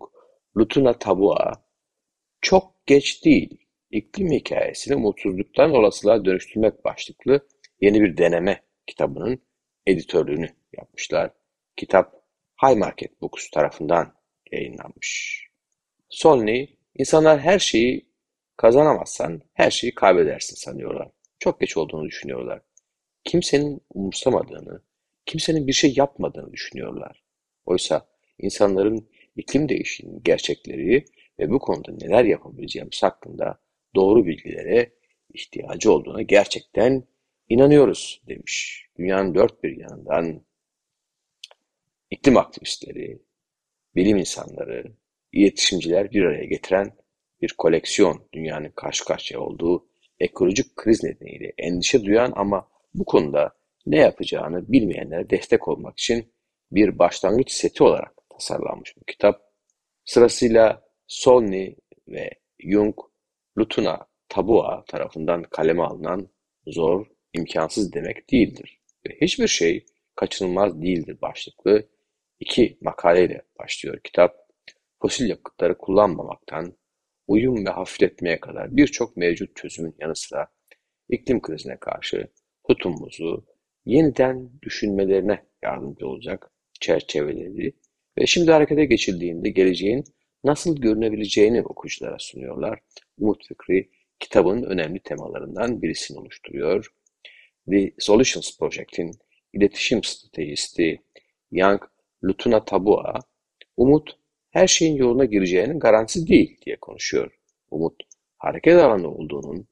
[0.57, 1.53] Lutuna Tabua
[2.41, 3.57] çok geç değil
[3.91, 7.47] iklim hikayesini umutsuzluktan olasılığa dönüştürmek başlıklı
[7.81, 9.39] yeni bir deneme kitabının
[9.85, 11.31] editörlüğünü yapmışlar.
[11.75, 12.23] Kitap
[12.63, 14.13] High Market Books tarafından
[14.51, 15.43] yayınlanmış.
[16.09, 18.12] Solney, insanlar her şeyi
[18.57, 21.09] kazanamazsan her şeyi kaybedersin sanıyorlar.
[21.39, 22.61] Çok geç olduğunu düşünüyorlar.
[23.23, 24.81] Kimsenin umursamadığını,
[25.25, 27.23] kimsenin bir şey yapmadığını düşünüyorlar.
[27.65, 28.07] Oysa
[28.39, 31.05] insanların iklim değişikliğinin gerçekleri
[31.39, 33.59] ve bu konuda neler yapabileceğimiz hakkında
[33.95, 34.93] doğru bilgilere
[35.33, 37.03] ihtiyacı olduğuna gerçekten
[37.49, 38.85] inanıyoruz demiş.
[38.97, 40.45] Dünyanın dört bir yanından
[42.09, 43.21] iklim aktivistleri,
[43.95, 44.93] bilim insanları,
[45.31, 46.97] iletişimciler bir araya getiren
[47.43, 49.85] bir koleksiyon dünyanın karşı karşıya olduğu
[50.19, 53.51] ekolojik kriz nedeniyle endişe duyan ama bu konuda
[53.85, 56.33] ne yapacağını bilmeyenlere destek olmak için
[56.71, 59.41] bir başlangıç seti olarak tasarlanmış bu kitap.
[60.05, 61.75] Sırasıyla Solney
[62.07, 62.29] ve
[62.59, 62.95] Jung,
[63.57, 66.29] Lutuna Tabua tarafından kaleme alınan
[66.67, 68.79] zor, imkansız demek değildir.
[69.07, 71.87] Ve hiçbir şey kaçınılmaz değildir başlıklı
[72.39, 74.35] iki makaleyle başlıyor kitap.
[75.01, 76.73] Fosil yakıtları kullanmamaktan
[77.27, 80.47] uyum ve hafifletmeye kadar birçok mevcut çözümün yanı sıra
[81.09, 82.27] iklim krizine karşı
[82.67, 83.45] tutumumuzu
[83.85, 87.73] yeniden düşünmelerine yardımcı olacak çerçeveleri
[88.17, 90.03] ve şimdi harekete geçildiğinde geleceğin
[90.43, 92.79] nasıl görünebileceğini okuyuculara sunuyorlar.
[93.17, 96.87] Umut Fikri kitabın önemli temalarından birisini oluşturuyor.
[97.69, 99.11] The Solutions Project'in
[99.53, 101.01] iletişim stratejisti
[101.51, 101.81] Young
[102.23, 103.19] Lutuna Tabua,
[103.77, 104.17] Umut
[104.53, 107.31] her şeyin yoluna gireceğinin garantisi değil diye konuşuyor.
[107.71, 108.03] Umut,
[108.37, 109.67] hareket alanı olduğunun,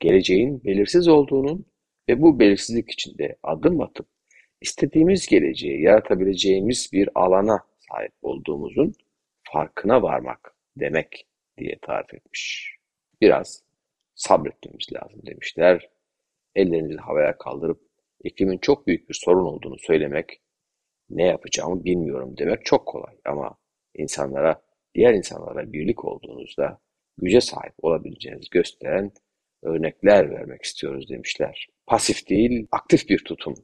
[0.00, 1.66] geleceğin belirsiz olduğunun
[2.08, 4.06] ve bu belirsizlik içinde adım atıp
[4.60, 7.58] istediğimiz geleceği yaratabileceğimiz bir alana
[7.90, 8.94] sahip olduğumuzun
[9.52, 11.26] farkına varmak demek
[11.58, 12.74] diye tarif etmiş.
[13.20, 13.64] Biraz
[14.14, 15.90] sabretmemiz lazım demişler.
[16.54, 17.80] ellerinizi havaya kaldırıp
[18.24, 20.40] iklimin çok büyük bir sorun olduğunu söylemek,
[21.10, 23.14] ne yapacağımı bilmiyorum demek çok kolay.
[23.24, 23.56] Ama
[23.94, 24.62] insanlara,
[24.94, 26.80] diğer insanlara birlik olduğunuzda
[27.18, 29.12] güce sahip olabileceğinizi gösteren
[29.62, 31.68] örnekler vermek istiyoruz demişler.
[31.86, 33.54] Pasif değil, aktif bir tutum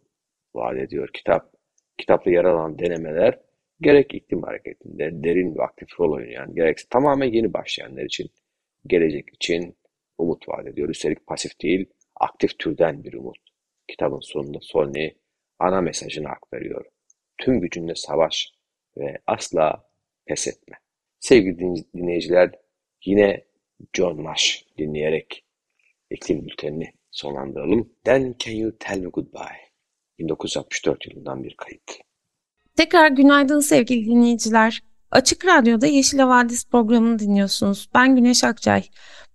[0.55, 1.53] vaat ediyor kitap.
[1.99, 3.39] Kitapta yer alan denemeler
[3.81, 8.31] gerek iklim hareketinde derin ve aktif rol oynayan, gerekse tamamen yeni başlayanlar için,
[8.87, 9.77] gelecek için
[10.19, 10.89] umut vaat ediyor.
[10.89, 11.87] Üstelik pasif değil,
[12.17, 13.39] aktif türden bir umut.
[13.89, 15.19] Kitabın sonunda Solney
[15.59, 16.85] ana mesajını aktarıyor.
[17.39, 18.53] Tüm gücünle savaş
[18.97, 19.88] ve asla
[20.29, 20.77] pes etme.
[21.21, 22.51] Sevgili dinleyiciler,
[23.05, 23.45] yine
[23.97, 25.45] John Nash dinleyerek
[26.11, 27.93] iklim bültenini sonlandıralım.
[28.05, 29.69] Then Can You Tell Me Goodbye?
[30.19, 32.09] 1964 yılından bir kayıt.
[32.77, 34.83] Tekrar günaydın sevgili dinleyiciler.
[35.11, 37.89] Açık Radyo'da Yeşil Havadis programını dinliyorsunuz.
[37.95, 38.83] Ben Güneş Akçay.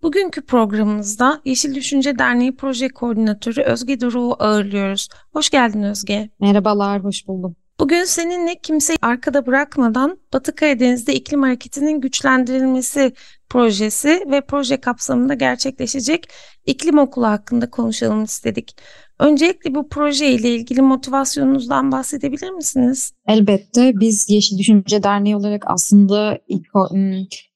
[0.02, 5.10] Bugünkü programımızda Yeşil Düşünce Derneği Proje Koordinatörü Özge Duru'yu ağırlıyoruz.
[5.34, 6.30] Hoş geldin Özge.
[6.40, 7.56] Merhabalar, hoş buldum.
[7.80, 13.14] Bugün seninle kimseyi arkada bırakmadan Batı Karadeniz'de iklim hareketinin güçlendirilmesi
[13.50, 16.30] projesi ve proje kapsamında gerçekleşecek
[16.66, 18.78] iklim okulu hakkında konuşalım istedik.
[19.20, 23.14] Öncelikle bu proje ile ilgili motivasyonunuzdan bahsedebilir misiniz?
[23.28, 26.68] Elbette biz Yeşil Düşünce Derneği olarak aslında ilk,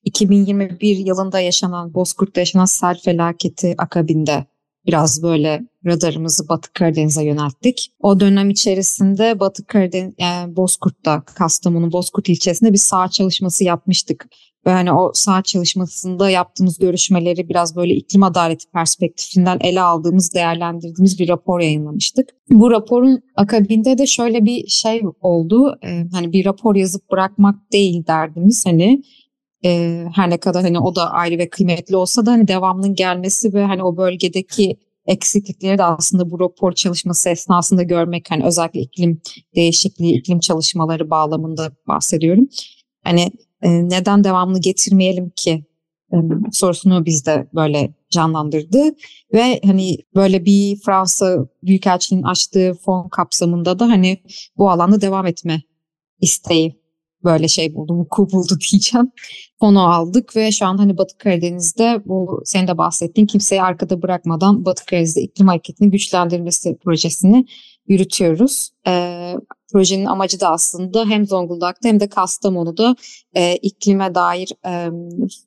[0.04, 4.46] 2021 yılında yaşanan Bozkurt'ta yaşanan sel felaketi akabinde
[4.88, 7.92] biraz böyle radarımızı Batı Karadeniz'e yönelttik.
[8.00, 14.28] O dönem içerisinde Batı Karadeniz, yani Bozkurt'ta, Kastamonu Bozkurt ilçesinde bir sağ çalışması yapmıştık.
[14.66, 21.20] Ve hani o saha çalışmasında yaptığımız görüşmeleri biraz böyle iklim adaleti perspektifinden ele aldığımız, değerlendirdiğimiz
[21.20, 22.30] bir rapor yayınlamıştık.
[22.50, 25.78] Bu raporun akabinde de şöyle bir şey oldu.
[25.84, 28.66] Ee, hani bir rapor yazıp bırakmak değil derdimiz.
[28.66, 29.04] Hani
[29.66, 33.54] e, her ne kadar hani o da ayrı ve kıymetli olsa da hani devamının gelmesi
[33.54, 39.22] ve hani o bölgedeki eksiklikleri de aslında bu rapor çalışması esnasında görmek hani özellikle iklim
[39.56, 42.48] değişikliği, iklim çalışmaları bağlamında bahsediyorum.
[43.04, 45.66] Hani e, neden devamlı getirmeyelim ki
[46.14, 46.18] e,
[46.52, 48.96] sorusunu bizde böyle canlandırdı
[49.34, 54.18] ve hani böyle bir Fransa Büyükelçiliğinin açtığı fon kapsamında da hani
[54.58, 55.62] bu alanda devam etme
[56.22, 56.87] isteği
[57.28, 59.12] böyle şey buldu, vuku buldu diyeceğim.
[59.60, 64.66] Fonu aldık ve şu an hani Batı Karadeniz'de bu senin de bahsettiğin kimseyi arkada bırakmadan
[64.66, 67.46] Batı Karadeniz'de iklim hareketini güçlendirmesi projesini
[67.88, 68.70] yürütüyoruz.
[68.88, 69.34] E,
[69.72, 72.96] projenin amacı da aslında hem Zonguldak'ta hem de Kastamonu'da
[73.34, 74.90] e, iklime dair e,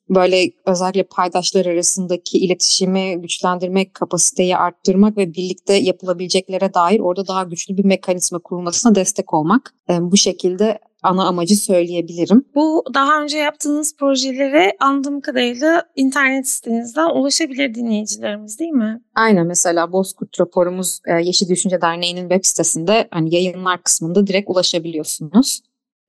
[0.09, 7.77] böyle özellikle paydaşlar arasındaki iletişimi güçlendirmek, kapasiteyi arttırmak ve birlikte yapılabileceklere dair orada daha güçlü
[7.77, 9.73] bir mekanizma kurulmasına destek olmak.
[9.89, 12.45] E, bu şekilde ana amacı söyleyebilirim.
[12.55, 19.01] Bu daha önce yaptığınız projelere anladığım kadarıyla internet sitenizden ulaşabilir dinleyicilerimiz değil mi?
[19.15, 25.61] Aynen mesela Bozkurt raporumuz e, Yeşil Düşünce Derneği'nin web sitesinde hani yayınlar kısmında direkt ulaşabiliyorsunuz.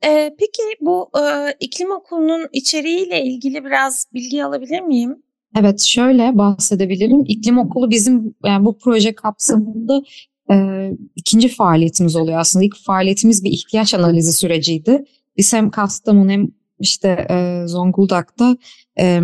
[0.04, 5.22] Ee, peki bu e, iklim okulunun içeriğiyle ilgili biraz bilgi alabilir miyim?
[5.60, 7.24] Evet şöyle bahsedebilirim.
[7.26, 10.02] İklim okulu bizim yani bu proje kapsamında
[10.50, 12.64] e, ikinci faaliyetimiz oluyor aslında.
[12.64, 15.04] İlk faaliyetimiz bir ihtiyaç analizi süreciydi.
[15.36, 18.56] Biz hem Kastamonu hem işte e, Zonguldak'ta
[19.00, 19.20] e,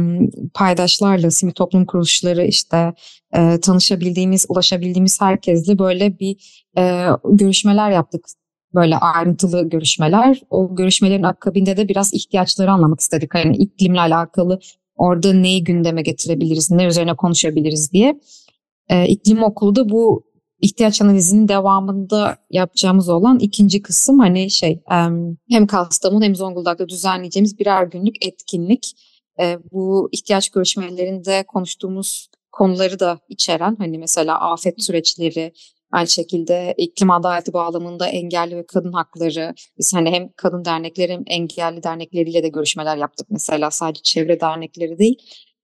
[0.55, 2.95] paydaşlarla, sivil toplum kuruluşları işte
[3.37, 8.25] e, tanışabildiğimiz, ulaşabildiğimiz herkesle böyle bir e, görüşmeler yaptık.
[8.75, 10.41] Böyle ayrıntılı görüşmeler.
[10.51, 13.35] O görüşmelerin akabinde de biraz ihtiyaçları anlamak istedik.
[13.35, 14.61] Hani iklimle alakalı
[14.97, 18.21] orada neyi gündeme getirebiliriz, ne üzerine konuşabiliriz diye.
[18.89, 20.25] E, iklim okulu da bu
[20.61, 24.83] ihtiyaç analizinin devamında yapacağımız olan ikinci kısım hani şey
[25.51, 28.97] hem Kastamonu hem Zonguldak'ta düzenleyeceğimiz birer günlük etkinlik.
[29.73, 35.53] Bu ihtiyaç görüşmelerinde konuştuğumuz konuları da içeren hani mesela afet süreçleri,
[35.93, 39.55] aynı şekilde iklim adaleti bağlamında engelli ve kadın hakları.
[39.79, 44.99] Biz hani hem kadın dernekleri hem engelli dernekleriyle de görüşmeler yaptık mesela sadece çevre dernekleri
[44.99, 45.17] değil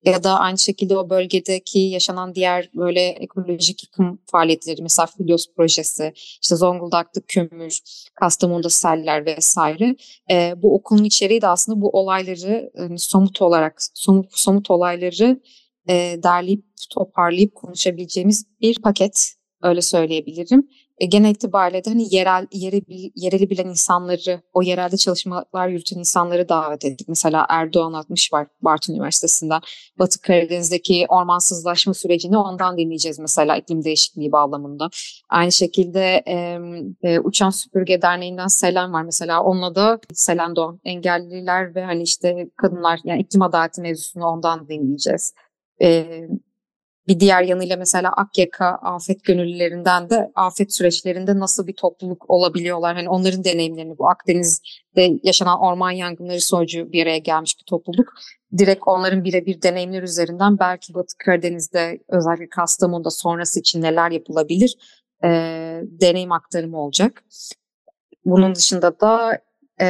[0.05, 6.13] ya da aynı şekilde o bölgedeki yaşanan diğer böyle ekolojik yıkım faaliyetleri mesela Filos projesi,
[6.43, 7.81] işte Zonguldak'ta kömür,
[8.15, 9.97] Kastamonu'da seller vesaire.
[10.31, 15.41] E, bu okulun içeriği de aslında bu olayları yani somut olarak somut, somut olayları
[15.89, 20.69] e, derleyip toparlayıp konuşabileceğimiz bir paket öyle söyleyebilirim
[21.01, 22.83] genel itibariyle de hani yerel yeri,
[23.15, 27.09] yereli bilen insanları, o yerelde çalışmalar yürüten insanları davet ettik.
[27.09, 29.61] Mesela Erdoğan 60 var Bartın Üniversitesi'nden.
[29.99, 34.89] Batı Karadeniz'deki ormansızlaşma sürecini ondan dinleyeceğiz mesela iklim değişikliği bağlamında.
[35.29, 36.59] Aynı şekilde e,
[37.03, 39.43] e, Uçan Süpürge Derneği'nden Selen var mesela.
[39.43, 45.35] Onunla da Selen Doğan engelliler ve hani işte kadınlar yani iklim adaleti mevzusunu ondan dinleyeceğiz.
[45.83, 46.21] E,
[47.09, 52.97] bir diğer yanıyla mesela Akyaka afet gönüllülerinden de afet süreçlerinde nasıl bir topluluk olabiliyorlar.
[52.97, 58.09] Hani onların deneyimlerini bu Akdeniz'de yaşanan orman yangınları sonucu bir araya gelmiş bir topluluk.
[58.59, 64.77] Direkt onların birebir deneyimler üzerinden belki Batı Karadeniz'de özellikle Kastamonu'da sonrası için neler yapılabilir
[65.25, 65.29] e,
[65.85, 67.25] deneyim aktarımı olacak.
[68.25, 69.39] Bunun dışında da
[69.81, 69.87] e,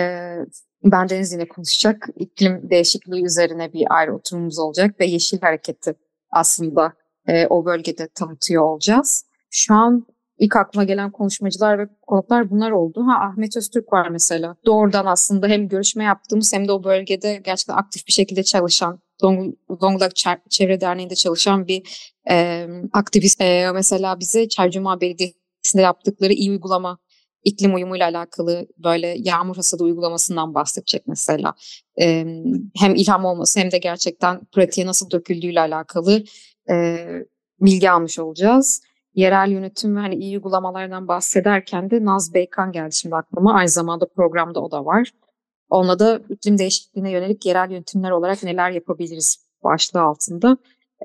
[0.85, 2.09] ben Deniz yine konuşacak.
[2.17, 5.95] İklim değişikliği üzerine bir ayrı oturumumuz olacak ve Yeşil Hareketi
[6.31, 6.93] aslında
[7.29, 9.25] e, o bölgede tanıtıyor olacağız.
[9.51, 10.07] Şu an
[10.39, 13.07] ilk aklıma gelen konuşmacılar ve konuklar bunlar oldu.
[13.07, 14.57] Ha Ahmet Öztürk var mesela.
[14.67, 20.13] Doğrudan aslında hem görüşme yaptığımız hem de o bölgede gerçekten aktif bir şekilde çalışan Zonguldak
[20.51, 23.41] Çevre Derneği'nde çalışan bir e, aktivist.
[23.41, 26.99] E, mesela bize Çercuma Belediyesi'nde yaptıkları iyi uygulama
[27.45, 31.55] iklim uyumuyla alakalı böyle yağmur hasadı uygulamasından bahsedecek mesela.
[32.01, 32.27] E,
[32.77, 36.25] hem ilham olması hem de gerçekten pratiğe nasıl döküldüğüyle alakalı
[36.71, 37.07] e,
[37.61, 38.83] bilgi almış olacağız.
[39.15, 43.55] Yerel yönetim ve hani iyi uygulamalardan bahsederken de Naz Beykan geldi şimdi aklıma.
[43.55, 45.11] Aynı zamanda programda o da var.
[45.71, 50.57] Onunla da iklim değişikliğine yönelik yerel yönetimler olarak neler yapabiliriz başlığı altında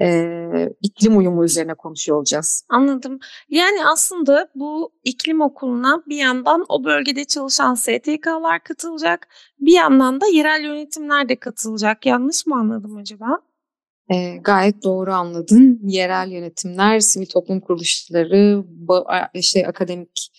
[0.02, 2.66] e, iklim uyumu üzerine konuşuyor olacağız.
[2.70, 3.20] Anladım.
[3.50, 9.28] Yani aslında bu iklim okuluna bir yandan o bölgede çalışan STK'lar katılacak,
[9.60, 12.06] bir yandan da yerel yönetimler de katılacak.
[12.06, 13.40] Yanlış mı anladım acaba?
[14.10, 15.80] E, gayet doğru anladın.
[15.84, 18.64] Yerel yönetimler, sivil toplum kuruluşları,
[19.34, 20.32] işte akademik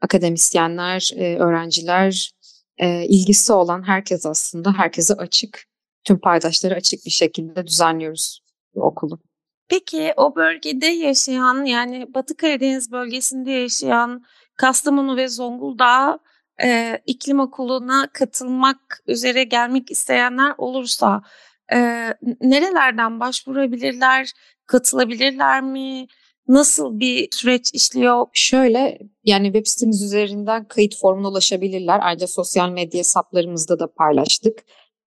[0.00, 2.32] akademisyenler, e, öğrenciler,
[2.78, 5.64] e, ilgisi olan herkes aslında herkese açık,
[6.04, 8.42] tüm paydaşları açık bir şekilde düzenliyoruz
[8.74, 9.18] okulu.
[9.68, 14.24] Peki o bölgede yaşayan yani Batı Karadeniz bölgesinde yaşayan
[14.56, 16.20] Kastamonu ve Zonguldak
[16.62, 21.22] e, iklim okuluna katılmak üzere gelmek isteyenler olursa
[21.72, 21.78] e,
[22.40, 24.32] nerelerden başvurabilirler,
[24.66, 26.06] katılabilirler mi?
[26.48, 28.26] Nasıl bir süreç işliyor?
[28.32, 32.00] Şöyle yani web sitemiz üzerinden kayıt formuna ulaşabilirler.
[32.02, 34.58] Ayrıca sosyal medya hesaplarımızda da paylaştık.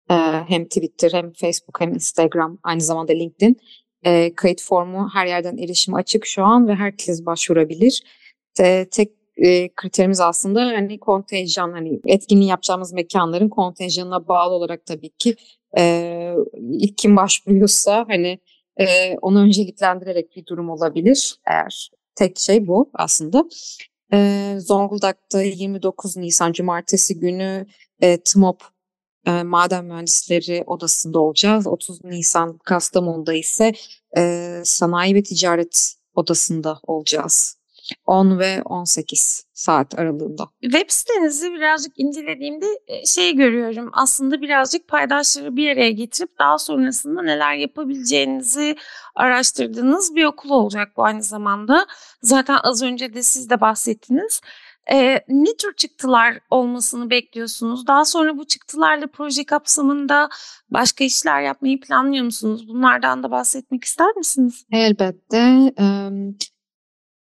[0.09, 0.13] Ee,
[0.47, 3.57] hem Twitter hem Facebook hem Instagram aynı zamanda LinkedIn.
[4.05, 8.03] Ee, kayıt formu her yerden erişim açık şu an ve herkes başvurabilir.
[8.59, 15.09] Ee, tek e, kriterimiz aslında hani kontenjan hani etkinliği yapacağımız mekanların kontenjanına bağlı olarak tabii
[15.09, 15.35] ki
[15.77, 18.39] e, ilk kim başvuruyorsa hani
[18.77, 23.45] e, onu önceliklendirerek bir durum olabilir eğer tek şey bu aslında.
[24.13, 27.65] E, Zonguldak'ta 29 Nisan Cumartesi günü
[28.01, 28.61] e, TMOP
[29.27, 31.67] e, Maden Mühendisleri Odası'nda olacağız.
[31.67, 33.73] 30 Nisan Kastamonu'da ise
[34.17, 37.57] e, Sanayi ve Ticaret Odası'nda olacağız.
[38.05, 40.43] 10 ve 18 saat aralığında.
[40.61, 42.65] Web sitenizi birazcık incelediğimde
[43.05, 43.89] şey görüyorum.
[43.93, 48.75] Aslında birazcık paydaşları bir araya getirip daha sonrasında neler yapabileceğinizi
[49.15, 51.85] araştırdığınız bir okul olacak bu aynı zamanda.
[52.21, 54.41] Zaten az önce de siz de bahsettiniz.
[54.91, 57.87] Ee, ne tür çıktılar olmasını bekliyorsunuz?
[57.87, 60.29] Daha sonra bu çıktılarla proje kapsamında
[60.69, 62.67] başka işler yapmayı planlıyor musunuz?
[62.67, 64.65] Bunlardan da bahsetmek ister misiniz?
[64.71, 65.73] Elbette.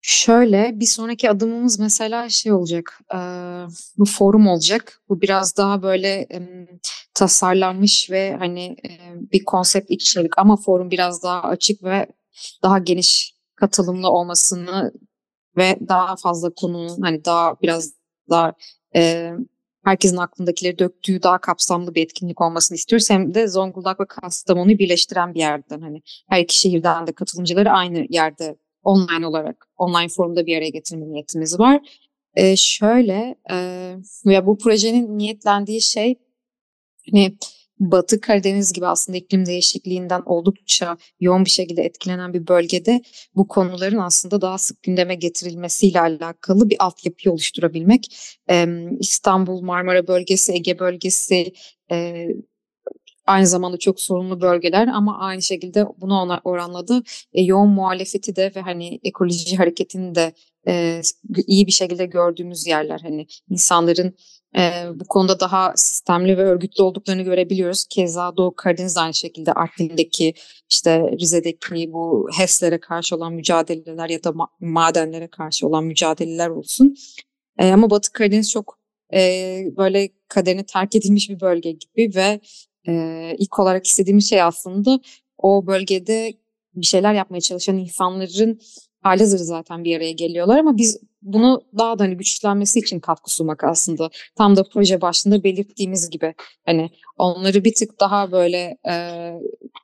[0.05, 3.17] Şöyle bir sonraki adımımız mesela şey olacak, e,
[3.97, 5.01] bu forum olacak.
[5.09, 6.67] Bu biraz daha böyle e,
[7.13, 8.89] tasarlanmış ve hani e,
[9.31, 12.07] bir konsept içerik ama forum biraz daha açık ve
[12.63, 14.93] daha geniş katılımlı olmasını
[15.57, 17.93] ve daha fazla konunun hani daha biraz
[18.29, 18.53] daha
[18.95, 19.31] e,
[19.83, 23.09] herkesin aklındakileri döktüğü daha kapsamlı bir etkinlik olmasını istiyoruz.
[23.09, 28.05] Hem de Zonguldak ve Kastamonu'yu birleştiren bir yerden hani her iki şehirden de katılımcıları aynı
[28.09, 31.81] yerde online olarak online formda bir araya getirme niyetimiz var.
[32.35, 33.55] E, şöyle e,
[34.25, 36.15] ya bu projenin niyetlendiği şey
[37.11, 37.37] hani
[37.79, 43.01] Batı Karadeniz gibi aslında iklim değişikliğinden oldukça yoğun bir şekilde etkilenen bir bölgede
[43.35, 48.17] bu konuların aslında daha sık gündeme getirilmesiyle alakalı bir altyapı oluşturabilmek.
[48.49, 48.67] Ee,
[48.99, 51.53] İstanbul, Marmara bölgesi, Ege bölgesi,
[51.91, 52.27] e,
[53.25, 57.03] aynı zamanda çok sorunlu bölgeler ama aynı şekilde buna oranladı
[57.33, 60.33] e, yoğun muhalefeti de ve hani ekoloji hareketini de
[60.67, 61.01] e,
[61.47, 64.15] iyi bir şekilde gördüğümüz yerler hani insanların
[64.57, 67.85] e, bu konuda daha sistemli ve örgütlü olduklarını görebiliyoruz.
[67.89, 70.33] Keza Doğu Karadeniz aynı şekilde Artvin'deki
[70.69, 76.95] işte Rize'deki bu HES'lere karşı olan mücadeleler ya da ma- madenlere karşı olan mücadeleler olsun.
[77.59, 78.79] E, ama Batı Karadeniz çok
[79.13, 79.19] e,
[79.77, 82.39] böyle kaderine terk edilmiş bir bölge gibi ve
[82.87, 84.99] e, ilk olarak istediğimiz şey aslında
[85.37, 86.33] o bölgede
[86.75, 88.59] bir şeyler yapmaya çalışan insanların
[89.01, 93.63] halihazırda zaten bir araya geliyorlar ama biz bunu daha da hani güçlenmesi için katkı sunmak
[93.63, 94.09] aslında.
[94.35, 96.33] Tam da proje başında belirttiğimiz gibi
[96.65, 98.93] hani onları bir tık daha böyle e,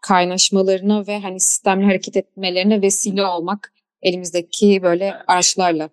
[0.01, 5.89] kaynaşmalarına ve hani sistemli hareket etmelerine vesile olmak elimizdeki böyle araçlarla.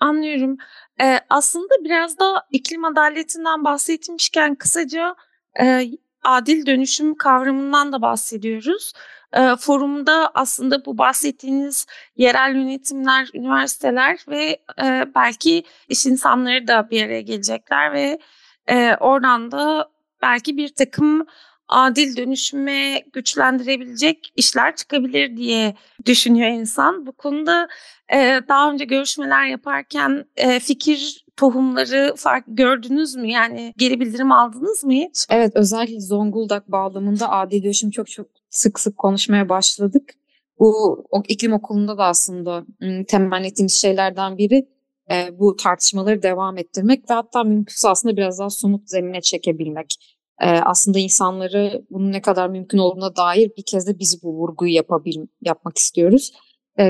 [0.00, 0.56] Anlıyorum.
[1.00, 5.14] Ee, aslında biraz da iklim adaletinden bahsetmişken kısaca
[5.60, 5.90] e,
[6.22, 8.92] adil dönüşüm kavramından da bahsediyoruz.
[9.32, 11.86] E, forumda aslında bu bahsettiğiniz
[12.16, 18.18] yerel yönetimler, üniversiteler ve e, belki iş insanları da bir araya gelecekler ve
[18.66, 19.90] e, oradan da
[20.22, 21.26] belki bir takım
[21.70, 25.74] adil dönüşüme güçlendirebilecek işler çıkabilir diye
[26.06, 27.06] düşünüyor insan.
[27.06, 27.68] Bu konuda
[28.12, 33.30] e, daha önce görüşmeler yaparken e, fikir tohumları fark gördünüz mü?
[33.30, 35.26] Yani geri bildirim aldınız mı hiç?
[35.30, 40.14] Evet özellikle Zonguldak bağlamında adil dönüşüm çok çok sık sık konuşmaya başladık.
[40.58, 42.64] Bu iklim okulunda da aslında
[43.08, 44.68] temenni ettiğimiz şeylerden biri
[45.10, 50.19] e, bu tartışmaları devam ettirmek ve hatta mümkünse aslında biraz daha somut zemine çekebilmek.
[50.40, 55.26] Aslında insanları bunun ne kadar mümkün olduğuna dair bir kez de biz bu vurguyu yapabil
[55.40, 56.32] yapmak istiyoruz.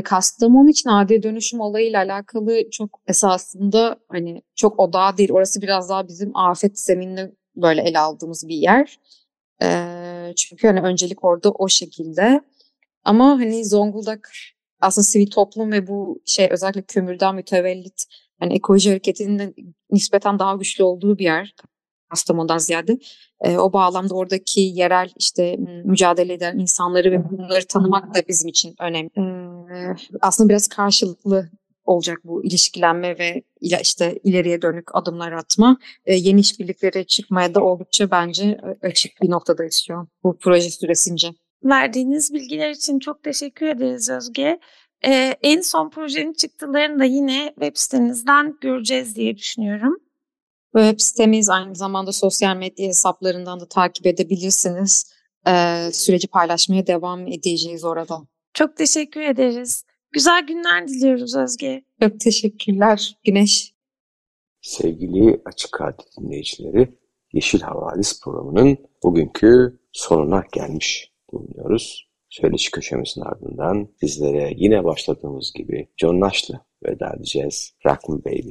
[0.05, 5.31] Kastamonu için adil dönüşüm olayıyla alakalı çok esasında hani çok odağı değil.
[5.33, 8.99] Orası biraz daha bizim afet zeminini böyle ele aldığımız bir yer.
[10.37, 12.41] Çünkü hani öncelik orada o şekilde.
[13.05, 14.33] Ama hani Zonguldak
[14.81, 18.05] aslında sivil toplum ve bu şey özellikle kömürden mütevellit
[18.41, 21.55] hani ekoloji hareketinin nispeten daha güçlü olduğu bir yer.
[22.11, 22.99] Kastamonu'dan ziyade.
[23.41, 28.75] E, o bağlamda oradaki yerel işte mücadele eden insanları ve bunları tanımak da bizim için
[28.81, 29.11] önemli.
[29.75, 31.51] E, aslında biraz karşılıklı
[31.85, 35.79] olacak bu ilişkilenme ve işte ileriye dönük adımlar atma.
[36.07, 39.95] E, yeni işbirlikleri çıkmaya da oldukça bence açık bir noktadayız şu
[40.25, 41.29] bu proje süresince.
[41.65, 44.59] Verdiğiniz bilgiler için çok teşekkür ederiz Özge.
[45.07, 49.97] Ee, en son projenin çıktılarını da yine web sitenizden göreceğiz diye düşünüyorum.
[50.77, 55.13] Web sitemiz aynı zamanda sosyal medya hesaplarından da takip edebilirsiniz.
[55.47, 58.23] Ee, süreci paylaşmaya devam edeceğiz orada.
[58.55, 59.85] Çok teşekkür ederiz.
[60.13, 61.85] Güzel günler diliyoruz Özge.
[62.03, 63.75] Çok teşekkürler Güneş.
[64.63, 66.89] Sevgili Açık Radyo dinleyicileri,
[67.33, 72.11] Yeşil Havadis programının bugünkü sonuna gelmiş bulunuyoruz.
[72.29, 77.75] Söyleşi köşemizin ardından sizlere yine başladığımız gibi John Nash'la veda edeceğiz.
[77.87, 78.51] Rock Me Baby.